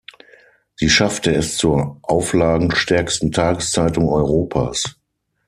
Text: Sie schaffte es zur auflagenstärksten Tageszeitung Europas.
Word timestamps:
Sie 0.77 0.89
schaffte 0.89 1.31
es 1.31 1.57
zur 1.57 1.99
auflagenstärksten 2.01 3.31
Tageszeitung 3.31 4.09
Europas. 4.09 4.95